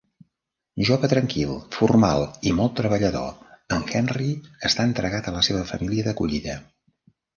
[0.87, 3.29] Jove tranquil, formal i molt treballador,
[3.77, 4.31] en Henry
[4.71, 6.57] està entregat a la seva família d'acollida.